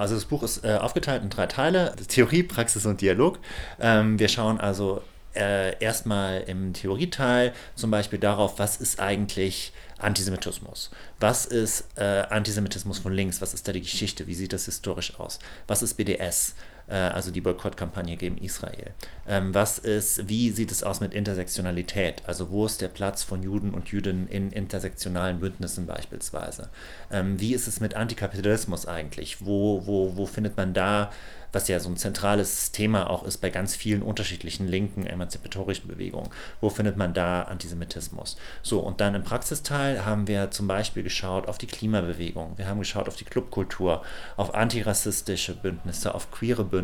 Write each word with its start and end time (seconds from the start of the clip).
Also 0.00 0.14
das 0.14 0.24
Buch 0.24 0.42
ist 0.42 0.64
äh, 0.64 0.78
aufgeteilt 0.80 1.22
in 1.22 1.28
drei 1.28 1.46
Teile, 1.46 1.94
Theorie, 2.08 2.42
Praxis 2.42 2.86
und 2.86 3.02
Dialog. 3.02 3.38
Ähm, 3.78 4.18
wir 4.18 4.28
schauen 4.28 4.58
also 4.58 5.02
äh, 5.36 5.78
erstmal 5.78 6.40
im 6.46 6.72
Theorieteil 6.72 7.52
zum 7.74 7.90
Beispiel 7.90 8.18
darauf, 8.18 8.58
was 8.58 8.78
ist 8.78 8.98
eigentlich 8.98 9.74
Antisemitismus? 9.98 10.90
Was 11.18 11.44
ist 11.44 11.84
äh, 11.96 12.22
Antisemitismus 12.30 12.98
von 12.98 13.12
links? 13.12 13.42
Was 13.42 13.52
ist 13.52 13.68
da 13.68 13.72
die 13.72 13.82
Geschichte? 13.82 14.26
Wie 14.26 14.32
sieht 14.34 14.54
das 14.54 14.64
historisch 14.64 15.20
aus? 15.20 15.38
Was 15.66 15.82
ist 15.82 15.92
BDS? 15.98 16.54
Äh, 16.90 16.94
also 16.94 17.30
die 17.30 17.40
Boykottkampagne 17.40 18.16
gegen 18.16 18.36
Israel. 18.38 18.90
Ähm, 19.26 19.54
was 19.54 19.78
ist, 19.78 20.28
wie 20.28 20.50
sieht 20.50 20.72
es 20.72 20.82
aus 20.82 21.00
mit 21.00 21.14
Intersektionalität? 21.14 22.22
Also 22.26 22.50
wo 22.50 22.66
ist 22.66 22.80
der 22.80 22.88
Platz 22.88 23.22
von 23.22 23.42
Juden 23.42 23.72
und 23.72 23.88
Jüdinnen 23.88 24.26
in 24.26 24.50
intersektionalen 24.50 25.40
Bündnissen 25.40 25.86
beispielsweise? 25.86 26.68
Ähm, 27.10 27.40
wie 27.40 27.54
ist 27.54 27.68
es 27.68 27.80
mit 27.80 27.94
Antikapitalismus 27.94 28.86
eigentlich? 28.86 29.46
Wo, 29.46 29.86
wo, 29.86 30.16
wo 30.16 30.26
findet 30.26 30.56
man 30.56 30.74
da 30.74 31.10
was 31.52 31.68
ja 31.68 31.80
so 31.80 31.88
ein 31.88 31.96
zentrales 31.96 32.72
Thema 32.72 33.10
auch 33.10 33.24
ist 33.24 33.38
bei 33.38 33.50
ganz 33.50 33.74
vielen 33.74 34.02
unterschiedlichen 34.02 34.68
linken 34.68 35.06
emanzipatorischen 35.06 35.88
Bewegungen. 35.88 36.30
Wo 36.60 36.70
findet 36.70 36.96
man 36.96 37.14
da 37.14 37.42
Antisemitismus? 37.42 38.36
So, 38.62 38.80
und 38.80 39.00
dann 39.00 39.14
im 39.14 39.24
Praxisteil 39.24 40.04
haben 40.04 40.26
wir 40.26 40.50
zum 40.50 40.66
Beispiel 40.66 41.02
geschaut 41.02 41.48
auf 41.48 41.58
die 41.58 41.66
Klimabewegung, 41.66 42.56
wir 42.56 42.68
haben 42.68 42.78
geschaut 42.78 43.08
auf 43.08 43.16
die 43.16 43.24
Clubkultur, 43.24 44.02
auf 44.36 44.54
antirassistische 44.54 45.54
Bündnisse, 45.54 46.14
auf 46.14 46.30
queere 46.30 46.64
Bündnisse. 46.64 46.79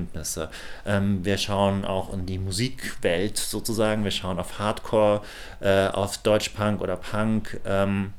Ähm, 0.86 1.24
wir 1.24 1.38
schauen 1.38 1.84
auch 1.84 2.12
in 2.12 2.26
die 2.26 2.38
Musikwelt 2.38 3.38
sozusagen, 3.38 4.04
wir 4.04 4.10
schauen 4.10 4.38
auf 4.38 4.58
Hardcore, 4.58 5.22
äh, 5.60 5.88
auf 5.88 6.18
Deutschpunk 6.18 6.80
oder 6.80 6.96
Punk. 6.96 7.60
Ähm, 7.64 8.12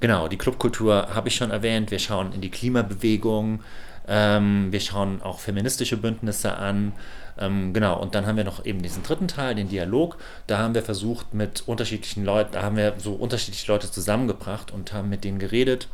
Genau, 0.00 0.28
die 0.28 0.36
Clubkultur 0.38 1.08
habe 1.14 1.28
ich 1.28 1.34
schon 1.34 1.50
erwähnt. 1.50 1.90
Wir 1.90 1.98
schauen 1.98 2.32
in 2.32 2.40
die 2.40 2.50
Klimabewegung, 2.50 3.60
ähm, 4.06 4.70
wir 4.70 4.80
schauen 4.80 5.20
auch 5.22 5.40
feministische 5.40 5.96
Bündnisse 5.96 6.56
an. 6.56 6.92
Ähm, 7.36 7.72
genau, 7.72 7.98
und 8.00 8.14
dann 8.14 8.26
haben 8.26 8.36
wir 8.36 8.44
noch 8.44 8.64
eben 8.64 8.80
diesen 8.80 9.02
dritten 9.02 9.28
Teil, 9.28 9.54
den 9.56 9.68
Dialog. 9.68 10.16
Da 10.46 10.58
haben 10.58 10.74
wir 10.74 10.82
versucht, 10.82 11.34
mit 11.34 11.64
unterschiedlichen 11.66 12.24
Leuten, 12.24 12.52
da 12.52 12.62
haben 12.62 12.76
wir 12.76 12.94
so 12.98 13.12
unterschiedliche 13.12 13.70
Leute 13.70 13.90
zusammengebracht 13.90 14.70
und 14.70 14.92
haben 14.92 15.08
mit 15.08 15.24
denen 15.24 15.38
geredet. 15.40 15.88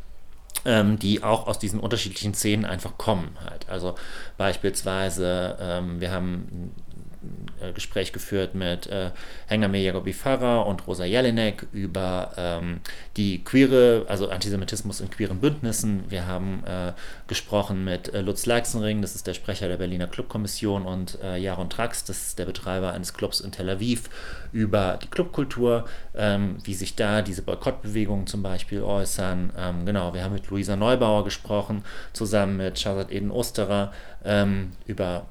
Ähm, 0.67 0.98
die 0.98 1.23
auch 1.23 1.47
aus 1.47 1.59
diesen 1.59 1.79
unterschiedlichen 1.79 2.33
Szenen 2.33 2.65
einfach 2.65 2.97
kommen 2.97 3.37
halt. 3.45 3.69
Also 3.69 3.97
beispielsweise, 4.39 5.59
ähm, 5.61 6.01
wir 6.01 6.11
haben 6.11 6.73
äh, 7.69 7.73
Gespräch 7.73 8.12
geführt 8.12 8.55
mit 8.55 8.87
äh, 8.87 9.11
Hengame 9.47 9.79
Jagobi 9.79 10.15
und 10.65 10.87
Rosa 10.87 11.05
Jelinek 11.05 11.67
über 11.73 12.33
ähm, 12.37 12.81
die 13.17 13.43
queere, 13.43 14.05
also 14.09 14.29
Antisemitismus 14.29 15.01
in 15.01 15.11
queeren 15.11 15.41
Bündnissen. 15.41 16.05
Wir 16.09 16.27
haben 16.27 16.62
äh, 16.65 16.92
gesprochen 17.27 17.85
mit 17.85 18.12
äh, 18.12 18.20
Lutz 18.20 18.47
Leixenring, 18.47 19.03
das 19.03 19.15
ist 19.15 19.27
der 19.27 19.35
Sprecher 19.35 19.69
der 19.69 19.77
Berliner 19.77 20.07
Clubkommission, 20.07 20.87
und 20.87 21.19
äh, 21.23 21.37
Jaron 21.37 21.70
Trax, 21.70 22.05
das 22.05 22.29
ist 22.29 22.39
der 22.39 22.47
Betreiber 22.47 22.92
eines 22.92 23.15
Clubs 23.15 23.41
in 23.41 23.53
Tel 23.53 23.70
Aviv, 23.70 24.11
über 24.53 24.98
die 25.03 25.09
Clubkultur, 25.09 25.87
ähm, 26.15 26.59
wie 26.65 26.75
sich 26.75 26.95
da 26.95 27.23
diese 27.23 27.42
Boykottbewegungen 27.42 28.27
zum 28.27 28.42
Beispiel 28.42 28.83
äußern. 28.83 29.53
Ähm, 29.57 29.87
genau, 29.87 30.15
wir 30.15 30.23
haben 30.23 30.35
mit 30.35 30.48
Luisa 30.48 30.77
Neubauer 30.77 31.25
gesprochen, 31.25 31.85
zusammen 32.12 32.57
mit 32.57 32.79
Shazad 32.79 33.11
Eden 33.11 33.31
Osterer, 33.31 33.92
ähm, 34.25 34.73
über 34.87 35.27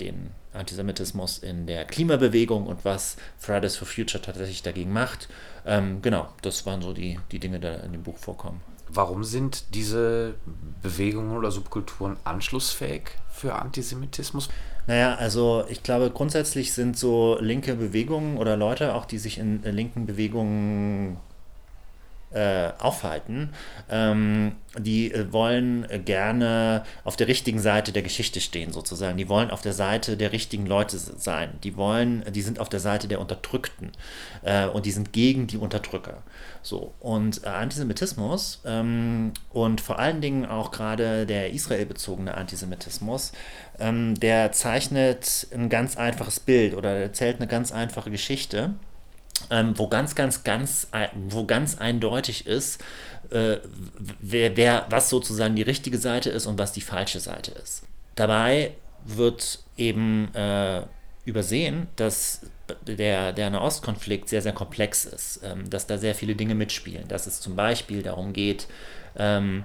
den 0.00 0.30
Antisemitismus 0.52 1.38
in 1.38 1.66
der 1.66 1.84
Klimabewegung 1.84 2.66
und 2.66 2.84
was 2.84 3.16
Fridays 3.38 3.76
for 3.76 3.86
Future 3.86 4.22
tatsächlich 4.22 4.62
dagegen 4.62 4.92
macht. 4.92 5.28
Ähm, 5.64 6.02
genau, 6.02 6.28
das 6.42 6.66
waren 6.66 6.82
so 6.82 6.92
die, 6.92 7.18
die 7.30 7.38
Dinge, 7.38 7.60
die 7.60 7.68
in 7.84 7.92
dem 7.92 8.02
Buch 8.02 8.18
vorkommen. 8.18 8.60
Warum 8.88 9.22
sind 9.22 9.74
diese 9.74 10.34
Bewegungen 10.82 11.36
oder 11.36 11.52
Subkulturen 11.52 12.16
anschlussfähig 12.24 13.02
für 13.30 13.54
Antisemitismus? 13.54 14.48
Naja, 14.88 15.14
also 15.14 15.64
ich 15.68 15.84
glaube, 15.84 16.10
grundsätzlich 16.10 16.72
sind 16.72 16.98
so 16.98 17.38
linke 17.40 17.76
Bewegungen 17.76 18.36
oder 18.36 18.56
Leute, 18.56 18.94
auch 18.94 19.04
die 19.04 19.18
sich 19.18 19.38
in 19.38 19.62
linken 19.62 20.06
Bewegungen 20.06 21.18
äh, 22.32 22.70
aufhalten, 22.78 23.50
ähm, 23.90 24.52
die 24.78 25.12
äh, 25.12 25.32
wollen 25.32 25.86
gerne 26.04 26.84
auf 27.02 27.16
der 27.16 27.26
richtigen 27.26 27.58
Seite 27.58 27.92
der 27.92 28.02
Geschichte 28.02 28.40
stehen, 28.40 28.72
sozusagen. 28.72 29.18
Die 29.18 29.28
wollen 29.28 29.50
auf 29.50 29.62
der 29.62 29.72
Seite 29.72 30.16
der 30.16 30.32
richtigen 30.32 30.64
Leute 30.64 30.96
sein. 30.98 31.58
Die 31.64 31.76
wollen, 31.76 32.24
die 32.30 32.42
sind 32.42 32.60
auf 32.60 32.68
der 32.68 32.78
Seite 32.78 33.08
der 33.08 33.20
Unterdrückten 33.20 33.90
äh, 34.42 34.66
und 34.66 34.86
die 34.86 34.92
sind 34.92 35.12
gegen 35.12 35.48
die 35.48 35.56
Unterdrücker. 35.56 36.22
So 36.62 36.94
und 37.00 37.42
äh, 37.44 37.48
Antisemitismus 37.48 38.60
ähm, 38.64 39.32
und 39.50 39.80
vor 39.80 39.98
allen 39.98 40.20
Dingen 40.20 40.46
auch 40.46 40.70
gerade 40.70 41.26
der 41.26 41.50
israelbezogene 41.50 42.34
Antisemitismus, 42.34 43.32
ähm, 43.80 44.14
der 44.20 44.52
zeichnet 44.52 45.48
ein 45.52 45.68
ganz 45.68 45.96
einfaches 45.96 46.38
Bild 46.38 46.74
oder 46.74 46.90
erzählt 46.90 47.38
eine 47.38 47.48
ganz 47.48 47.72
einfache 47.72 48.10
Geschichte 48.10 48.74
ähm, 49.50 49.78
wo 49.78 49.88
ganz, 49.88 50.14
ganz, 50.14 50.44
ganz, 50.44 50.88
wo 51.14 51.44
ganz 51.44 51.78
eindeutig 51.78 52.46
ist, 52.46 52.82
äh, 53.30 53.58
wer, 54.20 54.56
wer, 54.56 54.86
was 54.90 55.08
sozusagen 55.08 55.56
die 55.56 55.62
richtige 55.62 55.98
Seite 55.98 56.30
ist 56.30 56.46
und 56.46 56.58
was 56.58 56.72
die 56.72 56.80
falsche 56.80 57.20
Seite 57.20 57.52
ist. 57.52 57.84
Dabei 58.14 58.74
wird 59.04 59.60
eben 59.76 60.34
äh, 60.34 60.82
übersehen, 61.24 61.88
dass 61.96 62.42
der, 62.86 63.32
der 63.32 63.50
Nahostkonflikt 63.50 64.28
sehr, 64.28 64.42
sehr 64.42 64.52
komplex 64.52 65.04
ist, 65.04 65.40
ähm, 65.44 65.68
dass 65.68 65.86
da 65.86 65.98
sehr 65.98 66.14
viele 66.14 66.34
Dinge 66.34 66.54
mitspielen, 66.54 67.08
dass 67.08 67.26
es 67.26 67.40
zum 67.40 67.56
Beispiel 67.56 68.02
darum 68.02 68.32
geht, 68.32 68.66
ähm, 69.16 69.64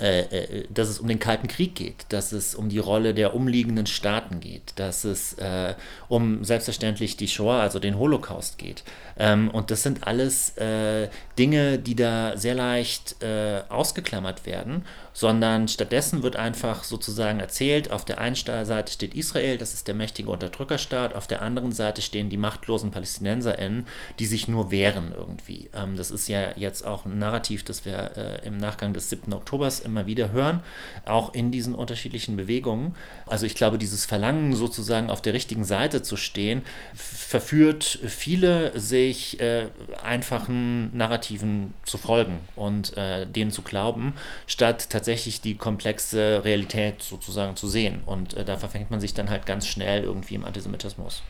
äh, 0.00 0.20
äh, 0.20 0.66
dass 0.70 0.88
es 0.88 0.98
um 0.98 1.08
den 1.08 1.18
Kalten 1.18 1.46
Krieg 1.46 1.74
geht, 1.74 2.06
dass 2.08 2.32
es 2.32 2.54
um 2.54 2.68
die 2.68 2.78
Rolle 2.78 3.12
der 3.12 3.34
umliegenden 3.34 3.86
Staaten 3.86 4.40
geht, 4.40 4.72
dass 4.76 5.04
es 5.04 5.34
äh, 5.34 5.74
um 6.08 6.42
selbstverständlich 6.42 7.16
die 7.16 7.28
Shoah, 7.28 7.60
also 7.60 7.78
den 7.78 7.98
Holocaust 7.98 8.56
geht. 8.56 8.82
Ähm, 9.18 9.50
und 9.50 9.70
das 9.70 9.82
sind 9.82 10.06
alles 10.06 10.56
äh, 10.56 11.08
Dinge, 11.38 11.78
die 11.78 11.94
da 11.94 12.36
sehr 12.36 12.54
leicht 12.54 13.22
äh, 13.22 13.62
ausgeklammert 13.68 14.46
werden 14.46 14.84
sondern 15.12 15.68
stattdessen 15.68 16.22
wird 16.22 16.36
einfach 16.36 16.84
sozusagen 16.84 17.40
erzählt, 17.40 17.90
auf 17.90 18.04
der 18.04 18.20
einen 18.20 18.36
Seite 18.36 18.92
steht 18.92 19.14
Israel, 19.14 19.58
das 19.58 19.74
ist 19.74 19.88
der 19.88 19.94
mächtige 19.94 20.30
Unterdrückerstaat, 20.30 21.14
auf 21.14 21.26
der 21.26 21.42
anderen 21.42 21.72
Seite 21.72 22.00
stehen 22.00 22.30
die 22.30 22.36
machtlosen 22.36 22.90
PalästinenserInnen, 22.90 23.86
die 24.18 24.26
sich 24.26 24.48
nur 24.48 24.70
wehren 24.70 25.12
irgendwie. 25.14 25.68
Ähm, 25.74 25.96
das 25.96 26.10
ist 26.10 26.28
ja 26.28 26.56
jetzt 26.56 26.86
auch 26.86 27.04
ein 27.04 27.18
Narrativ, 27.18 27.64
das 27.64 27.84
wir 27.84 28.40
im 28.44 28.56
Nachgang 28.56 28.92
des 28.92 29.10
7. 29.10 29.32
Oktobers 29.32 29.80
immer 29.90 30.06
wieder 30.06 30.32
hören, 30.32 30.60
auch 31.04 31.34
in 31.34 31.50
diesen 31.50 31.74
unterschiedlichen 31.74 32.36
Bewegungen. 32.36 32.94
Also 33.26 33.46
ich 33.46 33.54
glaube, 33.54 33.78
dieses 33.78 34.06
Verlangen 34.06 34.54
sozusagen 34.54 35.10
auf 35.10 35.20
der 35.20 35.34
richtigen 35.34 35.64
Seite 35.64 36.02
zu 36.02 36.16
stehen, 36.16 36.62
verführt 36.94 37.98
viele, 38.06 38.78
sich 38.78 39.40
äh, 39.40 39.66
einfachen 40.02 40.96
Narrativen 40.96 41.74
zu 41.84 41.98
folgen 41.98 42.38
und 42.56 42.96
äh, 42.96 43.26
denen 43.26 43.50
zu 43.50 43.62
glauben, 43.62 44.14
statt 44.46 44.90
tatsächlich 44.90 45.40
die 45.40 45.56
komplexe 45.56 46.42
Realität 46.44 47.02
sozusagen 47.02 47.56
zu 47.56 47.68
sehen. 47.68 48.02
Und 48.06 48.34
äh, 48.34 48.44
da 48.44 48.56
verfängt 48.56 48.90
man 48.90 49.00
sich 49.00 49.14
dann 49.14 49.28
halt 49.28 49.46
ganz 49.46 49.66
schnell 49.66 50.04
irgendwie 50.04 50.36
im 50.36 50.44
Antisemitismus. 50.44 51.22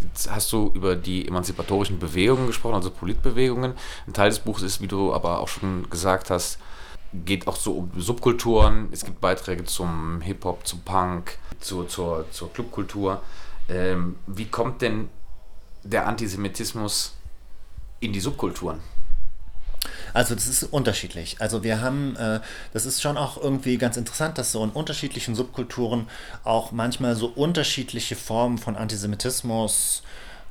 Jetzt 0.00 0.30
hast 0.30 0.52
du 0.52 0.70
über 0.74 0.96
die 0.96 1.28
emanzipatorischen 1.28 1.98
Bewegungen 1.98 2.46
gesprochen, 2.46 2.74
also 2.74 2.90
Politbewegungen. 2.90 3.74
Ein 4.06 4.12
Teil 4.12 4.30
des 4.30 4.40
Buches 4.40 4.62
ist, 4.62 4.80
wie 4.80 4.88
du 4.88 5.12
aber 5.12 5.40
auch 5.40 5.48
schon 5.48 5.88
gesagt 5.90 6.30
hast, 6.30 6.58
geht 7.12 7.46
auch 7.46 7.56
so 7.56 7.72
um 7.72 7.90
Subkulturen. 8.00 8.88
Es 8.92 9.04
gibt 9.04 9.20
Beiträge 9.20 9.64
zum 9.64 10.20
Hip-Hop, 10.22 10.66
zum 10.66 10.80
Punk, 10.80 11.38
zur, 11.60 11.88
zur, 11.88 12.26
zur 12.30 12.52
Clubkultur. 12.52 13.22
Ähm, 13.68 14.16
wie 14.26 14.46
kommt 14.46 14.82
denn 14.82 15.08
der 15.82 16.06
Antisemitismus 16.06 17.14
in 18.00 18.12
die 18.12 18.20
Subkulturen? 18.20 18.80
Also 20.14 20.34
das 20.34 20.46
ist 20.46 20.62
unterschiedlich. 20.64 21.36
Also 21.40 21.62
wir 21.62 21.80
haben, 21.80 22.16
äh, 22.16 22.40
das 22.72 22.86
ist 22.86 23.00
schon 23.02 23.16
auch 23.16 23.36
irgendwie 23.36 23.78
ganz 23.78 23.96
interessant, 23.96 24.38
dass 24.38 24.52
so 24.52 24.62
in 24.62 24.70
unterschiedlichen 24.70 25.34
Subkulturen 25.34 26.08
auch 26.44 26.72
manchmal 26.72 27.16
so 27.16 27.26
unterschiedliche 27.26 28.16
Formen 28.16 28.58
von 28.58 28.76
Antisemitismus 28.76 30.02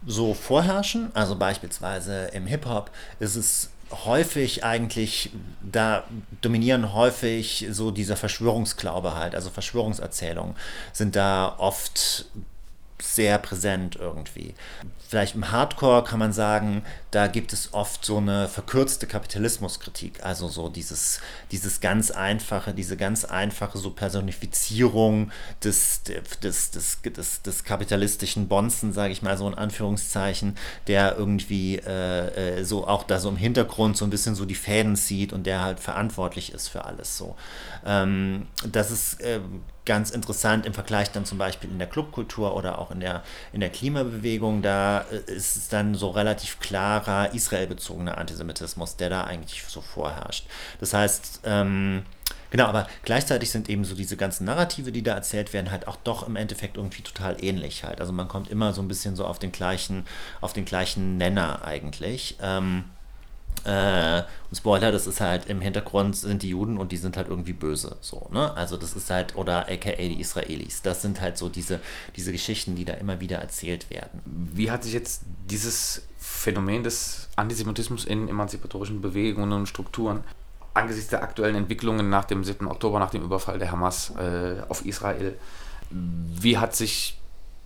so 0.05 0.33
vorherrschen. 0.33 1.11
Also 1.15 1.35
beispielsweise 1.35 2.25
im 2.33 2.47
Hip-Hop 2.47 2.91
ist 3.19 3.35
es 3.35 3.69
häufig 4.05 4.63
eigentlich, 4.63 5.31
da 5.61 6.03
dominieren 6.41 6.93
häufig 6.93 7.67
so 7.71 7.91
dieser 7.91 8.15
Verschwörungsglaube 8.15 9.15
halt, 9.15 9.35
also 9.35 9.49
Verschwörungserzählungen 9.49 10.55
sind 10.93 11.15
da 11.15 11.55
oft 11.57 12.25
sehr 13.01 13.37
präsent 13.37 13.95
irgendwie. 13.95 14.53
Vielleicht 15.07 15.35
im 15.35 15.51
Hardcore 15.51 16.05
kann 16.05 16.19
man 16.19 16.31
sagen, 16.31 16.83
da 17.11 17.27
gibt 17.27 17.51
es 17.51 17.73
oft 17.73 18.05
so 18.05 18.17
eine 18.17 18.47
verkürzte 18.47 19.07
Kapitalismuskritik, 19.07 20.23
also 20.23 20.47
so 20.47 20.69
dieses, 20.69 21.19
dieses 21.51 21.81
ganz 21.81 22.11
einfache, 22.11 22.73
diese 22.73 22.95
ganz 22.95 23.25
einfache 23.25 23.77
so 23.77 23.91
Personifizierung 23.91 25.31
des, 25.63 26.03
des, 26.03 26.71
des, 26.71 27.01
des, 27.01 27.41
des 27.41 27.63
kapitalistischen 27.65 28.47
Bonzen, 28.47 28.93
sage 28.93 29.11
ich 29.11 29.21
mal 29.21 29.37
so 29.37 29.47
in 29.49 29.55
Anführungszeichen, 29.55 30.55
der 30.87 31.17
irgendwie 31.17 31.75
äh, 31.75 32.59
äh, 32.59 32.63
so 32.63 32.87
auch 32.87 33.03
da 33.03 33.19
so 33.19 33.27
im 33.27 33.37
Hintergrund 33.37 33.97
so 33.97 34.05
ein 34.05 34.11
bisschen 34.11 34.35
so 34.35 34.45
die 34.45 34.55
Fäden 34.55 34.95
zieht 34.95 35.33
und 35.33 35.45
der 35.45 35.61
halt 35.61 35.81
verantwortlich 35.81 36.53
ist 36.53 36.69
für 36.69 36.85
alles 36.85 37.17
so. 37.17 37.35
Ähm, 37.85 38.47
das 38.65 38.91
ist 38.91 39.19
äh, 39.19 39.41
ganz 39.91 40.09
interessant 40.09 40.65
im 40.65 40.73
Vergleich 40.73 41.11
dann 41.11 41.25
zum 41.25 41.37
Beispiel 41.37 41.69
in 41.69 41.77
der 41.77 41.85
Clubkultur 41.85 42.55
oder 42.55 42.79
auch 42.79 42.91
in 42.91 43.01
der, 43.01 43.23
in 43.51 43.59
der 43.59 43.69
Klimabewegung. 43.69 44.61
Da 44.61 45.01
äh, 45.11 45.33
ist 45.33 45.57
es 45.57 45.67
dann 45.67 45.95
so 45.95 46.11
relativ 46.11 46.61
klarer 46.61 47.33
israelbezogener 47.33 48.17
Antisemitismus, 48.17 48.95
der 48.95 49.09
da 49.09 49.25
eigentlich 49.25 49.65
so 49.67 49.81
vorherrscht. 49.81 50.45
Das 50.79 50.93
heißt, 50.93 51.41
ähm, 51.43 52.03
Genau, 52.49 52.65
aber 52.65 52.87
gleichzeitig 53.03 53.49
sind 53.49 53.69
eben 53.69 53.85
so 53.85 53.95
diese 53.95 54.17
ganzen 54.17 54.45
Narrative, 54.45 54.91
die 54.91 55.03
da 55.03 55.13
erzählt 55.15 55.53
werden, 55.53 55.71
halt 55.71 55.87
auch 55.87 55.95
doch 55.95 56.27
im 56.27 56.35
Endeffekt 56.35 56.75
irgendwie 56.75 57.01
total 57.01 57.41
ähnlich 57.41 57.85
halt. 57.85 58.01
Also 58.01 58.11
man 58.11 58.27
kommt 58.27 58.49
immer 58.49 58.73
so 58.73 58.81
ein 58.81 58.89
bisschen 58.89 59.15
so 59.15 59.25
auf 59.25 59.39
den 59.39 59.53
gleichen, 59.53 60.05
auf 60.41 60.51
den 60.51 60.65
gleichen 60.65 61.17
Nenner 61.17 61.63
eigentlich. 61.63 62.37
Ähm, 62.41 62.85
äh, 63.63 64.23
und 64.49 64.55
Spoiler, 64.55 64.91
das 64.91 65.07
ist 65.07 65.21
halt 65.21 65.47
im 65.47 65.61
Hintergrund 65.61 66.15
sind 66.15 66.41
die 66.41 66.49
Juden 66.49 66.77
und 66.77 66.91
die 66.91 66.97
sind 66.97 67.17
halt 67.17 67.27
irgendwie 67.27 67.53
böse. 67.53 67.97
So, 68.01 68.27
ne? 68.31 68.55
Also 68.55 68.77
das 68.77 68.93
ist 68.93 69.09
halt, 69.09 69.35
oder 69.35 69.69
aka 69.69 69.91
die 69.91 70.19
Israelis. 70.19 70.81
Das 70.81 71.01
sind 71.01 71.21
halt 71.21 71.37
so 71.37 71.49
diese, 71.49 71.79
diese 72.15 72.31
Geschichten, 72.31 72.75
die 72.75 72.85
da 72.85 72.93
immer 72.93 73.19
wieder 73.19 73.37
erzählt 73.37 73.89
werden. 73.89 74.21
Wie 74.25 74.71
hat 74.71 74.83
sich 74.83 74.93
jetzt 74.93 75.23
dieses 75.49 76.03
Phänomen 76.17 76.83
des 76.83 77.29
Antisemitismus 77.35 78.05
in 78.05 78.27
emanzipatorischen 78.27 79.01
Bewegungen 79.01 79.51
und 79.53 79.67
Strukturen 79.67 80.23
angesichts 80.73 81.09
der 81.09 81.21
aktuellen 81.21 81.55
Entwicklungen 81.55 82.09
nach 82.09 82.25
dem 82.25 82.43
7. 82.43 82.67
Oktober, 82.67 82.99
nach 82.99 83.11
dem 83.11 83.23
Überfall 83.23 83.59
der 83.59 83.71
Hamas 83.71 84.13
äh, 84.17 84.61
auf 84.69 84.85
Israel, 84.85 85.37
wie 85.89 86.57
hat 86.57 86.75
sich 86.75 87.19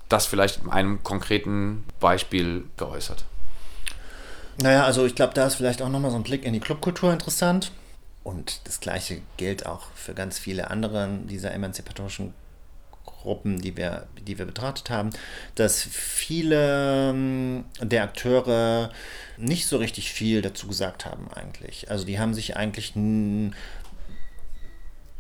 das 0.10 0.26
vielleicht 0.26 0.64
in 0.64 0.72
einem 0.72 1.04
konkreten 1.04 1.84
Beispiel 2.00 2.66
geäußert? 2.78 3.26
Naja, 4.62 4.86
also 4.86 5.06
ich 5.06 5.16
glaube, 5.16 5.34
da 5.34 5.48
ist 5.48 5.56
vielleicht 5.56 5.82
auch 5.82 5.90
nochmal 5.90 6.12
so 6.12 6.18
ein 6.18 6.24
Blick 6.24 6.46
in 6.46 6.54
die 6.54 6.60
Clubkultur 6.60 7.12
interessant. 7.12 7.72
Und 8.24 8.62
das 8.66 8.80
gleiche 8.80 9.22
gilt 9.38 9.66
auch 9.66 9.88
für 9.94 10.14
ganz 10.14 10.40
viele 10.40 10.72
andere 10.72 11.08
dieser 11.30 11.54
emanzipatorischen 11.54 12.34
Gruppen, 13.06 13.62
die 13.62 13.76
wir, 13.78 14.08
die 14.26 14.38
wir 14.38 14.46
betrachtet 14.46 14.90
haben, 14.90 15.10
dass 15.56 15.84
viele 15.84 17.10
ähm, 17.12 17.66
der 17.82 18.04
Akteure 18.04 18.92
nicht 19.38 19.68
so 19.68 19.78
richtig 19.78 20.12
viel 20.12 20.42
dazu 20.42 20.68
gesagt 20.68 21.06
haben 21.06 21.28
eigentlich. 21.34 21.92
Also 21.92 22.06
die 22.06 22.20
haben 22.20 22.34
sich 22.34 22.56
eigentlich 22.56 22.96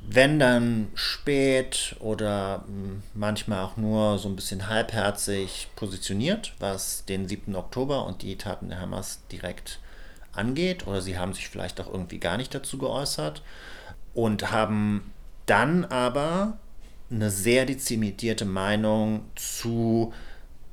wenn 0.07 0.39
dann 0.39 0.87
spät 0.93 1.95
oder 1.99 2.63
hm, 2.67 3.03
manchmal 3.13 3.63
auch 3.63 3.77
nur 3.77 4.17
so 4.19 4.29
ein 4.29 4.35
bisschen 4.35 4.67
halbherzig 4.67 5.67
positioniert, 5.75 6.53
was 6.59 7.05
den 7.05 7.27
7. 7.27 7.55
Oktober 7.55 8.05
und 8.05 8.21
die 8.21 8.37
Taten 8.37 8.69
der 8.69 8.81
Hamas 8.81 9.19
direkt 9.31 9.79
angeht, 10.33 10.85
oder 10.87 11.01
sie 11.01 11.17
haben 11.17 11.33
sich 11.33 11.49
vielleicht 11.49 11.79
auch 11.79 11.91
irgendwie 11.91 12.19
gar 12.19 12.37
nicht 12.37 12.53
dazu 12.53 12.77
geäußert 12.77 13.41
und 14.13 14.51
haben 14.51 15.11
dann 15.45 15.85
aber 15.85 16.57
eine 17.09 17.29
sehr 17.29 17.65
dezimierte 17.65 18.45
Meinung 18.45 19.25
zu 19.35 20.13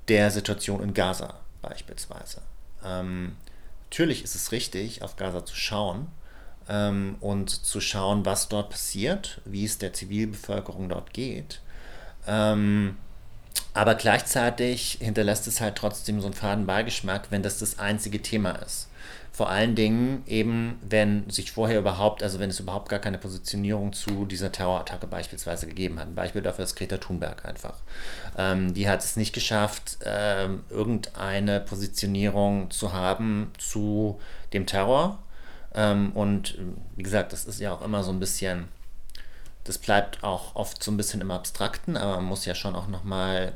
der 0.08 0.31
Situation 0.31 0.82
in 0.82 0.94
Gaza 0.94 1.34
beispielsweise. 1.61 2.43
Ähm, 2.84 3.37
natürlich 3.84 4.25
ist 4.25 4.34
es 4.34 4.52
richtig, 4.52 5.02
auf 5.02 5.17
Gaza 5.17 5.44
zu 5.44 5.55
schauen, 5.55 6.08
ähm, 6.69 7.17
und 7.20 7.50
zu 7.50 7.81
schauen, 7.81 8.25
was 8.25 8.49
dort 8.49 8.70
passiert, 8.70 9.41
wie 9.44 9.64
es 9.64 9.79
der 9.79 9.93
Zivilbevölkerung 9.93 10.88
dort 10.88 11.12
geht. 11.12 11.61
Ähm, 12.26 12.97
aber 13.75 13.94
gleichzeitig 13.94 14.99
hinterlässt 15.00 15.47
es 15.47 15.61
halt 15.61 15.76
trotzdem 15.76 16.20
so 16.20 16.26
einen 16.26 16.35
faden 16.35 16.67
Beigeschmack, 16.67 17.31
wenn 17.31 17.43
das 17.43 17.59
das 17.59 17.79
einzige 17.79 18.20
Thema 18.20 18.53
ist. 18.53 18.88
Vor 19.32 19.49
allen 19.49 19.75
Dingen 19.75 20.25
eben, 20.26 20.79
wenn 20.87 21.29
sich 21.31 21.53
vorher 21.53 21.79
überhaupt, 21.79 22.23
also 22.23 22.38
wenn 22.38 22.50
es 22.50 22.61
überhaupt 22.61 22.91
gar 22.91 22.99
keine 22.99 23.17
Positionierung 23.17 23.94
zu 23.94 24.26
dieser 24.26 24.53
Terrorattacke 24.53 25.06
beispielsweise 25.06 25.67
gegeben 25.67 25.99
hat. 25.99 26.08
Ein 26.08 26.15
Beispiel 26.15 26.43
dafür 26.43 26.65
ist 26.65 26.76
Greta 26.76 26.99
Thunberg 26.99 27.47
einfach. 27.47 27.79
Ähm, 28.37 28.75
die 28.75 28.91
hat 28.91 29.00
es 29.00 29.17
nicht 29.17 29.32
geschafft, 29.32 29.97
ähm, 30.05 30.65
irgendeine 30.69 31.61
Positionierung 31.61 32.70
zu 32.70 32.93
haben 32.93 33.53
zu 33.56 34.20
dem 34.53 34.67
Terror 34.67 35.19
ähm, 35.75 36.13
und 36.13 36.59
wie 36.97 37.03
gesagt, 37.03 37.33
das 37.33 37.45
ist 37.45 37.61
ja 37.61 37.73
auch 37.73 37.83
immer 37.83 38.03
so 38.03 38.11
ein 38.11 38.21
bisschen, 38.21 38.69
das 39.65 39.79
bleibt 39.79 40.23
auch 40.23 40.57
oft 40.57 40.83
so 40.83 40.91
ein 40.91 40.97
bisschen 40.97 41.21
im 41.21 41.31
Abstrakten, 41.31 41.97
aber 41.97 42.17
man 42.17 42.25
muss 42.25 42.45
ja 42.45 42.55
schon 42.55 42.75
auch 42.75 42.89
nochmal 42.89 43.53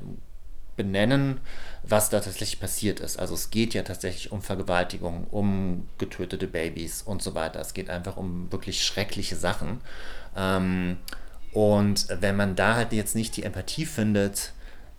benennen, 0.77 1.41
was 1.83 2.11
da 2.11 2.21
tatsächlich 2.21 2.61
passiert 2.61 3.01
ist. 3.01 3.19
Also 3.19 3.35
es 3.35 3.51
geht 3.51 3.75
ja 3.75 3.83
tatsächlich 3.83 4.31
um 4.33 4.43
Vergewaltigung, 4.43 5.27
um 5.31 5.89
getötete 5.99 6.47
Babys 6.47 7.03
und 7.03 7.23
so 7.23 7.35
weiter. 7.35 7.61
Es 7.61 7.75
geht 7.75 7.91
einfach 7.91 8.17
um 8.17 8.53
wirklich 8.53 8.85
schreckliche 8.85 9.37
Sachen. 9.37 9.81
Ähm, 10.37 10.99
und 11.53 12.07
wenn 12.21 12.37
man 12.37 12.55
da 12.57 12.75
halt 12.75 12.93
jetzt 12.93 13.15
nicht 13.15 13.37
die 13.37 13.45
Empathie 13.45 13.87
findet, 13.87 14.53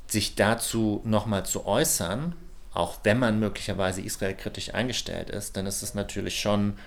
sich 0.08 0.36
dazu 0.36 1.02
nochmal 1.04 1.46
zu 1.46 1.66
äußern, 1.66 2.34
auch 2.74 3.00
wenn 3.04 3.20
man 3.20 3.40
möglicherweise 3.40 4.02
Israel 4.02 4.36
kritisch 4.36 4.74
eingestellt 4.74 5.30
ist, 5.30 5.58
dann 5.58 5.68
ist 5.68 5.84
es 5.84 5.94
natürlich 5.94 6.40
schon 6.40 6.78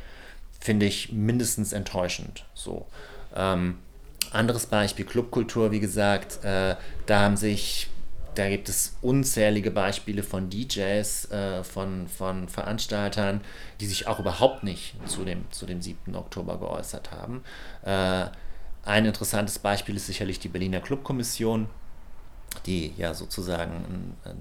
finde 0.61 0.87
ich 0.87 1.13
mindestens 1.13 1.73
enttäuschend. 1.73 2.45
So. 2.55 2.87
Ähm, 3.35 3.79
anderes 4.33 4.67
Beispiel, 4.67 5.05
Clubkultur, 5.05 5.71
wie 5.73 5.81
gesagt, 5.81 6.45
äh, 6.45 6.77
da 7.07 7.21
haben 7.21 7.37
sich, 7.37 7.89
da 8.35 8.49
gibt 8.49 8.69
es 8.69 8.97
unzählige 9.03 9.71
Beispiele 9.71 10.23
von 10.23 10.51
DJs, 10.51 11.31
äh, 11.31 11.65
von, 11.65 12.07
von 12.07 12.49
Veranstaltern, 12.49 13.41
die 13.81 13.87
sich 13.87 14.07
auch 14.07 14.21
überhaupt 14.21 14.63
nicht 14.63 14.95
zu 15.09 15.25
dem, 15.25 15.51
zu 15.51 15.67
dem 15.67 15.83
7. 15.83 16.15
Oktober 16.15 16.59
geäußert 16.59 17.11
haben. 17.11 17.43
Äh, 17.83 18.27
ein 18.85 19.05
interessantes 19.05 19.59
Beispiel 19.59 19.97
ist 19.97 20.07
sicherlich 20.07 20.39
die 20.39 20.49
Berliner 20.49 20.81
Clubkommission, 20.81 21.69
die 22.67 22.93
ja 22.97 23.15
sozusagen 23.15 24.17
eine 24.25 24.35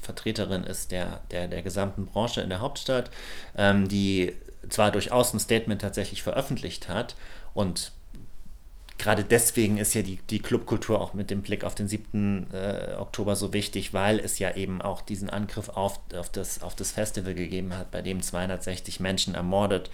Vertreterin 0.00 0.64
ist 0.64 0.92
der, 0.92 1.20
der, 1.30 1.48
der 1.48 1.62
gesamten 1.62 2.06
Branche 2.06 2.40
in 2.40 2.50
der 2.50 2.60
Hauptstadt, 2.60 3.10
ähm, 3.56 3.88
die 3.88 4.34
zwar 4.68 4.90
durchaus 4.90 5.32
ein 5.32 5.40
Statement 5.40 5.80
tatsächlich 5.80 6.22
veröffentlicht 6.22 6.88
hat 6.88 7.16
und 7.54 7.92
gerade 8.98 9.24
deswegen 9.24 9.78
ist 9.78 9.94
ja 9.94 10.02
die, 10.02 10.18
die 10.30 10.40
Clubkultur 10.40 11.00
auch 11.00 11.14
mit 11.14 11.30
dem 11.30 11.42
Blick 11.42 11.64
auf 11.64 11.74
den 11.74 11.88
7. 11.88 12.48
Äh, 12.52 12.94
Oktober 12.98 13.36
so 13.36 13.52
wichtig, 13.52 13.92
weil 13.92 14.18
es 14.18 14.38
ja 14.38 14.54
eben 14.56 14.80
auch 14.80 15.02
diesen 15.02 15.30
Angriff 15.30 15.68
auf, 15.68 16.00
auf, 16.14 16.30
das, 16.30 16.62
auf 16.62 16.74
das 16.74 16.92
Festival 16.92 17.34
gegeben 17.34 17.76
hat, 17.76 17.90
bei 17.90 18.02
dem 18.02 18.22
260 18.22 19.00
Menschen 19.00 19.34
ermordet 19.34 19.90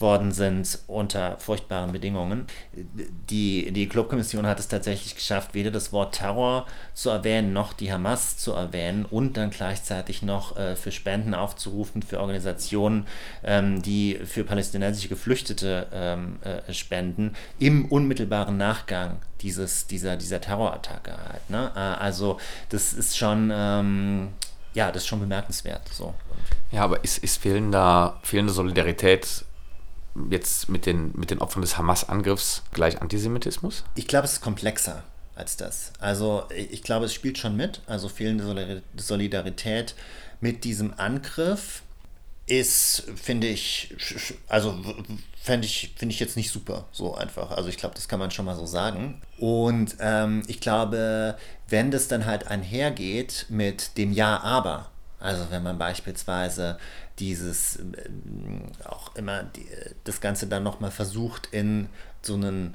worden 0.00 0.32
sind 0.32 0.78
unter 0.86 1.38
furchtbaren 1.38 1.92
Bedingungen. 1.92 2.46
Die, 2.72 3.70
die 3.72 3.88
Clubkommission 3.88 4.46
hat 4.46 4.60
es 4.60 4.68
tatsächlich 4.68 5.14
geschafft, 5.14 5.54
weder 5.54 5.70
das 5.70 5.92
Wort 5.92 6.14
Terror 6.14 6.66
zu 6.94 7.10
erwähnen, 7.10 7.52
noch 7.52 7.72
die 7.72 7.92
Hamas 7.92 8.36
zu 8.36 8.52
erwähnen 8.52 9.04
und 9.04 9.36
dann 9.36 9.50
gleichzeitig 9.50 10.22
noch 10.22 10.56
äh, 10.56 10.76
für 10.76 10.92
Spenden 10.92 11.34
aufzurufen 11.34 12.02
für 12.02 12.20
Organisationen, 12.20 13.06
ähm, 13.42 13.82
die 13.82 14.18
für 14.24 14.44
palästinensische 14.44 15.08
Geflüchtete 15.08 15.86
ähm, 15.92 16.38
äh, 16.42 16.72
spenden, 16.72 17.34
im 17.58 17.86
unmittelbaren 17.86 18.56
Nachgang 18.56 19.18
dieses, 19.40 19.86
dieser, 19.86 20.16
dieser 20.16 20.40
Terrorattacke 20.40 21.12
halt. 21.12 21.50
Ne? 21.50 21.70
Äh, 21.74 21.78
also 21.78 22.38
das 22.68 22.92
ist 22.92 23.16
schon, 23.16 23.50
ähm, 23.52 24.28
ja, 24.74 24.92
das 24.92 25.02
ist 25.02 25.08
schon 25.08 25.20
bemerkenswert. 25.20 25.82
So. 25.90 26.14
Ja, 26.70 26.84
aber 26.84 27.02
ist, 27.02 27.18
ist 27.18 27.40
fehlender, 27.40 28.18
fehlende 28.22 28.52
Solidarität 28.52 29.44
jetzt 30.30 30.68
mit 30.68 30.86
den, 30.86 31.12
mit 31.14 31.30
den 31.30 31.38
Opfern 31.38 31.62
des 31.62 31.78
Hamas-Angriffs 31.78 32.62
gleich 32.72 33.00
Antisemitismus? 33.00 33.84
Ich 33.94 34.06
glaube, 34.06 34.26
es 34.26 34.34
ist 34.34 34.40
komplexer 34.40 35.02
als 35.34 35.56
das. 35.56 35.92
Also 36.00 36.44
ich 36.54 36.82
glaube, 36.82 37.06
es 37.06 37.14
spielt 37.14 37.38
schon 37.38 37.56
mit. 37.56 37.80
Also 37.86 38.08
fehlende 38.08 38.82
Solidarität 38.96 39.94
mit 40.40 40.64
diesem 40.64 40.94
Angriff 40.96 41.82
ist, 42.46 43.04
finde 43.16 43.46
ich, 43.46 43.94
also 44.48 44.78
finde 45.40 45.66
ich, 45.66 45.94
finde 45.96 46.14
ich 46.14 46.20
jetzt 46.20 46.36
nicht 46.36 46.50
super, 46.50 46.86
so 46.92 47.14
einfach. 47.14 47.50
Also 47.50 47.68
ich 47.68 47.76
glaube, 47.76 47.94
das 47.94 48.08
kann 48.08 48.18
man 48.18 48.30
schon 48.30 48.46
mal 48.46 48.56
so 48.56 48.66
sagen. 48.66 49.20
Und 49.38 49.96
ähm, 50.00 50.42
ich 50.46 50.60
glaube, 50.60 51.36
wenn 51.68 51.90
das 51.90 52.08
dann 52.08 52.26
halt 52.26 52.48
einhergeht 52.48 53.46
mit 53.48 53.96
dem 53.98 54.12
Ja, 54.12 54.40
aber, 54.40 54.90
also 55.20 55.50
wenn 55.50 55.62
man 55.62 55.78
beispielsweise 55.78 56.78
dieses 57.18 57.76
äh, 57.76 57.82
auch 58.84 59.14
immer 59.16 59.44
die, 59.44 59.66
das 60.04 60.20
Ganze 60.20 60.46
dann 60.46 60.62
nochmal 60.62 60.90
versucht 60.90 61.48
in 61.50 61.88
so 62.22 62.34
einen 62.34 62.74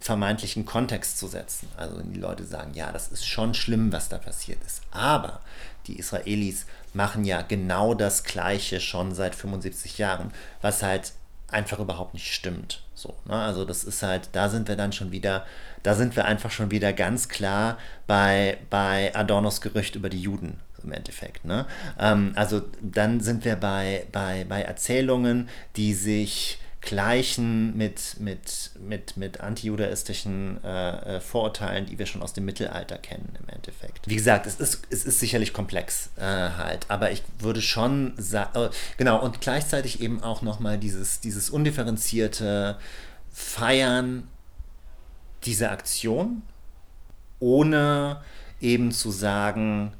vermeintlichen 0.00 0.66
Kontext 0.66 1.18
zu 1.18 1.26
setzen. 1.26 1.68
Also 1.78 1.98
wenn 1.98 2.12
die 2.12 2.20
Leute 2.20 2.44
sagen, 2.44 2.74
ja, 2.74 2.92
das 2.92 3.08
ist 3.08 3.26
schon 3.26 3.54
schlimm, 3.54 3.90
was 3.90 4.10
da 4.10 4.18
passiert 4.18 4.58
ist. 4.66 4.82
Aber 4.90 5.40
die 5.86 5.98
Israelis 5.98 6.66
machen 6.92 7.24
ja 7.24 7.40
genau 7.40 7.94
das 7.94 8.22
Gleiche 8.22 8.80
schon 8.80 9.14
seit 9.14 9.34
75 9.34 9.96
Jahren, 9.96 10.30
was 10.60 10.82
halt 10.82 11.12
einfach 11.48 11.78
überhaupt 11.78 12.12
nicht 12.12 12.34
stimmt. 12.34 12.82
So, 12.94 13.14
ne? 13.24 13.34
Also 13.34 13.64
das 13.64 13.84
ist 13.84 14.02
halt, 14.02 14.28
da 14.32 14.50
sind 14.50 14.68
wir 14.68 14.76
dann 14.76 14.92
schon 14.92 15.10
wieder, 15.10 15.46
da 15.82 15.94
sind 15.94 16.16
wir 16.16 16.26
einfach 16.26 16.50
schon 16.50 16.70
wieder 16.70 16.92
ganz 16.92 17.30
klar 17.30 17.78
bei, 18.06 18.58
bei 18.68 19.14
Adornos 19.14 19.62
Gerücht 19.62 19.94
über 19.94 20.10
die 20.10 20.20
Juden 20.20 20.60
im 20.84 20.92
Endeffekt. 20.92 21.44
Ne? 21.44 21.66
Ähm, 21.98 22.32
also 22.34 22.62
dann 22.80 23.20
sind 23.20 23.44
wir 23.44 23.56
bei, 23.56 24.06
bei, 24.12 24.44
bei 24.48 24.62
Erzählungen, 24.62 25.48
die 25.76 25.94
sich 25.94 26.58
gleichen 26.84 27.76
mit, 27.76 28.16
mit, 28.20 28.72
mit, 28.78 29.16
mit 29.16 29.40
antijudaistischen 29.40 30.62
äh, 30.62 31.16
äh, 31.16 31.20
Vorurteilen, 31.20 31.86
die 31.86 31.98
wir 31.98 32.06
schon 32.06 32.22
aus 32.22 32.34
dem 32.34 32.44
Mittelalter 32.44 32.98
kennen 32.98 33.36
im 33.40 33.48
Endeffekt. 33.48 34.06
Wie 34.08 34.14
gesagt, 34.14 34.46
es 34.46 34.56
ist, 34.56 34.82
es 34.90 35.04
ist 35.04 35.18
sicherlich 35.18 35.52
komplex 35.52 36.10
äh, 36.16 36.22
halt, 36.22 36.86
aber 36.88 37.10
ich 37.10 37.22
würde 37.38 37.62
schon 37.62 38.12
sagen, 38.18 38.64
äh, 38.64 38.70
genau, 38.98 39.22
und 39.22 39.40
gleichzeitig 39.40 40.00
eben 40.00 40.22
auch 40.22 40.42
nochmal 40.42 40.78
dieses, 40.78 41.20
dieses 41.20 41.48
undifferenzierte 41.48 42.78
Feiern 43.32 44.28
dieser 45.44 45.72
Aktion, 45.72 46.42
ohne 47.40 48.22
eben 48.60 48.92
zu 48.92 49.10
sagen, 49.10 49.92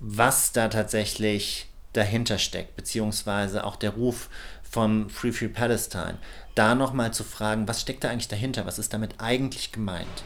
was 0.00 0.52
da 0.52 0.68
tatsächlich 0.68 1.68
dahinter 1.92 2.38
steckt, 2.38 2.76
beziehungsweise 2.76 3.64
auch 3.64 3.76
der 3.76 3.90
Ruf 3.90 4.28
von 4.62 5.08
Free 5.10 5.32
Free 5.32 5.48
Palestine, 5.48 6.18
da 6.54 6.74
nochmal 6.74 7.12
zu 7.12 7.24
fragen, 7.24 7.66
was 7.66 7.80
steckt 7.80 8.04
da 8.04 8.10
eigentlich 8.10 8.28
dahinter, 8.28 8.66
was 8.66 8.78
ist 8.78 8.92
damit 8.92 9.14
eigentlich 9.18 9.72
gemeint? 9.72 10.24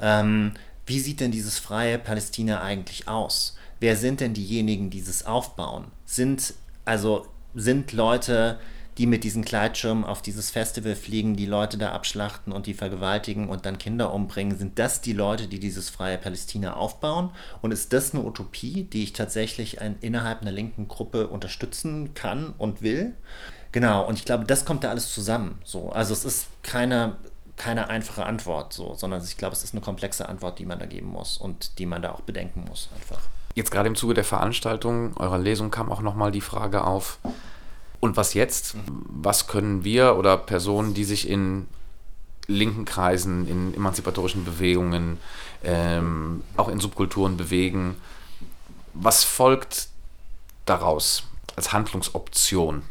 Ähm, 0.00 0.54
wie 0.86 1.00
sieht 1.00 1.20
denn 1.20 1.30
dieses 1.30 1.58
freie 1.58 1.98
Palästina 1.98 2.62
eigentlich 2.62 3.08
aus? 3.08 3.56
Wer 3.78 3.96
sind 3.96 4.20
denn 4.20 4.34
diejenigen, 4.34 4.90
die 4.90 5.00
es 5.00 5.26
aufbauen? 5.26 5.86
Sind 6.06 6.54
also 6.84 7.26
sind 7.54 7.92
Leute, 7.92 8.58
die 8.98 9.06
mit 9.06 9.24
diesen 9.24 9.42
Gleitschirmen 9.42 10.04
auf 10.04 10.20
dieses 10.20 10.50
Festival 10.50 10.94
fliegen, 10.94 11.36
die 11.36 11.46
Leute 11.46 11.78
da 11.78 11.92
abschlachten 11.92 12.52
und 12.52 12.66
die 12.66 12.74
vergewaltigen 12.74 13.48
und 13.48 13.64
dann 13.64 13.78
Kinder 13.78 14.12
umbringen, 14.12 14.58
sind 14.58 14.78
das 14.78 15.00
die 15.00 15.14
Leute, 15.14 15.48
die 15.48 15.60
dieses 15.60 15.88
freie 15.88 16.18
Palästina 16.18 16.74
aufbauen? 16.74 17.30
Und 17.62 17.72
ist 17.72 17.92
das 17.92 18.12
eine 18.12 18.22
Utopie, 18.22 18.84
die 18.84 19.02
ich 19.02 19.12
tatsächlich 19.12 19.80
ein, 19.80 19.96
innerhalb 20.00 20.42
einer 20.42 20.52
linken 20.52 20.88
Gruppe 20.88 21.28
unterstützen 21.28 22.12
kann 22.14 22.52
und 22.58 22.82
will? 22.82 23.14
Genau, 23.72 24.06
und 24.06 24.18
ich 24.18 24.26
glaube, 24.26 24.44
das 24.44 24.66
kommt 24.66 24.84
da 24.84 24.90
alles 24.90 25.12
zusammen. 25.14 25.58
So. 25.64 25.90
Also 25.90 26.12
es 26.12 26.26
ist 26.26 26.48
keine, 26.62 27.16
keine 27.56 27.88
einfache 27.88 28.26
Antwort, 28.26 28.74
so, 28.74 28.94
sondern 28.94 29.24
ich 29.24 29.38
glaube, 29.38 29.54
es 29.54 29.64
ist 29.64 29.72
eine 29.72 29.80
komplexe 29.80 30.28
Antwort, 30.28 30.58
die 30.58 30.66
man 30.66 30.78
da 30.78 30.84
geben 30.84 31.08
muss 31.08 31.38
und 31.38 31.78
die 31.78 31.86
man 31.86 32.02
da 32.02 32.12
auch 32.12 32.20
bedenken 32.20 32.64
muss 32.68 32.90
einfach. 32.94 33.20
Jetzt 33.54 33.70
gerade 33.70 33.88
im 33.88 33.96
Zuge 33.96 34.14
der 34.14 34.24
Veranstaltung 34.24 35.16
eurer 35.16 35.38
Lesung 35.38 35.70
kam 35.70 35.90
auch 35.92 36.00
nochmal 36.00 36.32
die 36.32 36.40
Frage 36.40 36.84
auf, 36.84 37.18
und 38.02 38.16
was 38.16 38.34
jetzt? 38.34 38.74
Was 38.86 39.46
können 39.46 39.84
wir 39.84 40.16
oder 40.16 40.36
Personen, 40.36 40.92
die 40.92 41.04
sich 41.04 41.28
in 41.28 41.68
linken 42.48 42.84
Kreisen, 42.84 43.46
in 43.46 43.72
emanzipatorischen 43.74 44.44
Bewegungen, 44.44 45.18
ähm, 45.62 46.42
auch 46.56 46.68
in 46.68 46.80
Subkulturen 46.80 47.36
bewegen, 47.36 47.94
was 48.92 49.22
folgt 49.22 49.88
daraus 50.66 51.22
als 51.54 51.72
Handlungsoption? 51.72 52.82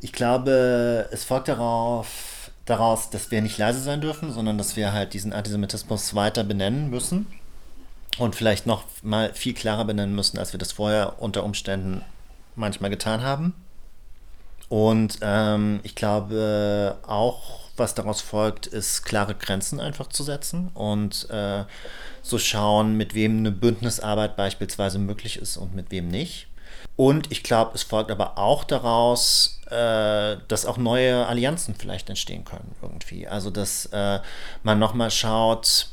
Ich 0.00 0.12
glaube, 0.12 1.08
es 1.10 1.24
folgt 1.24 1.48
darauf, 1.48 2.50
daraus, 2.66 3.08
dass 3.08 3.30
wir 3.30 3.40
nicht 3.40 3.56
leise 3.56 3.80
sein 3.80 4.02
dürfen, 4.02 4.30
sondern 4.30 4.58
dass 4.58 4.76
wir 4.76 4.92
halt 4.92 5.14
diesen 5.14 5.32
Antisemitismus 5.32 6.14
weiter 6.14 6.44
benennen 6.44 6.90
müssen 6.90 7.26
und 8.18 8.36
vielleicht 8.36 8.66
noch 8.66 8.84
mal 9.02 9.32
viel 9.32 9.54
klarer 9.54 9.86
benennen 9.86 10.14
müssen, 10.14 10.38
als 10.38 10.52
wir 10.52 10.58
das 10.58 10.72
vorher 10.72 11.14
unter 11.22 11.44
Umständen 11.44 12.02
manchmal 12.56 12.90
getan 12.90 13.22
haben. 13.22 13.54
Und 14.68 15.18
ähm, 15.22 15.80
ich 15.82 15.94
glaube 15.94 16.98
auch, 17.06 17.60
was 17.76 17.94
daraus 17.94 18.20
folgt, 18.20 18.66
ist 18.66 19.04
klare 19.04 19.34
Grenzen 19.34 19.80
einfach 19.80 20.08
zu 20.08 20.22
setzen 20.22 20.68
und 20.74 21.28
äh, 21.30 21.64
so 22.22 22.38
schauen, 22.38 22.96
mit 22.96 23.14
wem 23.14 23.38
eine 23.38 23.52
Bündnisarbeit 23.52 24.36
beispielsweise 24.36 24.98
möglich 24.98 25.38
ist 25.38 25.56
und 25.56 25.74
mit 25.74 25.90
wem 25.90 26.08
nicht. 26.08 26.48
Und 26.96 27.30
ich 27.30 27.42
glaube, 27.42 27.72
es 27.74 27.84
folgt 27.84 28.10
aber 28.10 28.36
auch 28.38 28.64
daraus, 28.64 29.60
äh, 29.70 30.36
dass 30.48 30.66
auch 30.66 30.76
neue 30.76 31.26
Allianzen 31.26 31.74
vielleicht 31.76 32.08
entstehen 32.08 32.44
können 32.44 32.74
irgendwie. 32.82 33.26
Also 33.28 33.50
dass 33.50 33.86
äh, 33.86 34.20
man 34.62 34.78
nochmal 34.78 35.10
schaut, 35.10 35.88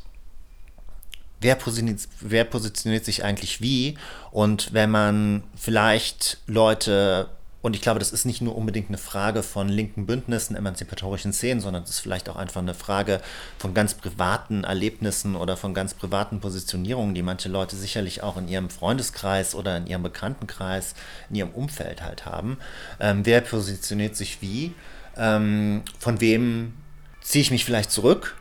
wer 1.41 1.55
positioniert, 1.55 2.07
wer 2.21 2.43
positioniert 2.43 3.05
sich 3.05 3.23
eigentlich 3.23 3.61
wie 3.61 3.97
und 4.31 4.73
wenn 4.73 4.89
man 4.89 5.43
vielleicht 5.55 6.39
Leute 6.47 7.29
und 7.65 7.75
ich 7.75 7.81
glaube, 7.81 7.97
das 7.97 8.11
ist 8.11 8.25
nicht 8.25 8.43
nur 8.43 8.55
unbedingt 8.55 8.89
eine 8.89 8.99
Frage 8.99 9.41
von 9.41 9.67
linken 9.67 10.05
Bündnissen, 10.05 10.55
emanzipatorischen 10.55 11.33
Szenen, 11.33 11.61
sondern 11.61 11.81
es 11.81 11.89
ist 11.89 11.99
vielleicht 11.99 12.29
auch 12.29 12.35
einfach 12.35 12.61
eine 12.61 12.75
Frage 12.75 13.21
von 13.57 13.73
ganz 13.73 13.95
privaten 13.95 14.63
Erlebnissen 14.63 15.35
oder 15.35 15.57
von 15.57 15.73
ganz 15.73 15.95
privaten 15.95 16.39
Positionierungen, 16.39 17.15
die 17.15 17.23
manche 17.23 17.49
Leute 17.49 17.75
sicherlich 17.75 18.21
auch 18.21 18.37
in 18.37 18.47
ihrem 18.47 18.69
Freundeskreis 18.69 19.55
oder 19.55 19.77
in 19.77 19.87
ihrem 19.87 20.03
Bekanntenkreis, 20.03 20.93
in 21.31 21.37
ihrem 21.37 21.49
Umfeld 21.49 22.03
halt 22.03 22.27
haben. 22.27 22.59
Ähm, 22.99 23.25
wer 23.25 23.41
positioniert 23.41 24.15
sich 24.15 24.43
wie? 24.43 24.71
Ähm, 25.17 25.81
von 25.97 26.21
wem 26.21 26.73
ziehe 27.21 27.41
ich 27.41 27.49
mich 27.49 27.65
vielleicht 27.65 27.89
zurück? 27.89 28.37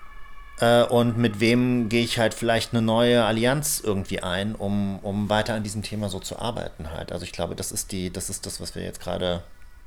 Äh, 0.60 0.84
und 0.84 1.18
mit 1.18 1.40
wem 1.40 1.88
gehe 1.88 2.04
ich 2.04 2.18
halt 2.18 2.34
vielleicht 2.34 2.72
eine 2.72 2.82
neue 2.82 3.24
Allianz 3.24 3.80
irgendwie 3.84 4.20
ein, 4.20 4.54
um, 4.54 4.98
um 5.00 5.28
weiter 5.28 5.54
an 5.54 5.62
diesem 5.62 5.82
Thema 5.82 6.08
so 6.08 6.20
zu 6.20 6.38
arbeiten 6.38 6.90
halt. 6.90 7.12
Also 7.12 7.24
ich 7.24 7.32
glaube, 7.32 7.56
das 7.56 7.72
ist 7.72 7.92
die, 7.92 8.12
das 8.12 8.30
ist 8.30 8.46
das, 8.46 8.60
was 8.60 8.74
wir 8.74 8.82
jetzt 8.82 9.00
gerade, 9.00 9.42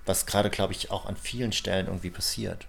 was 0.06 0.26
gerade, 0.26 0.50
glaube 0.50 0.74
ich, 0.74 0.92
auch 0.92 1.06
an 1.06 1.16
vielen 1.16 1.52
Stellen 1.54 1.88
irgendwie 1.88 2.10
passiert. 2.10 2.68